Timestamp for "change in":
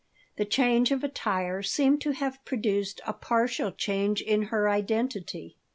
3.71-4.45